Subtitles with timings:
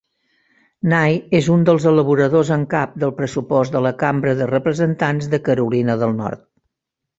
[0.93, 1.01] Nye
[1.39, 6.01] és un dels elaboradors en cap del pressupost de la Cambra de Representants de Carolina
[6.05, 6.47] del Nord.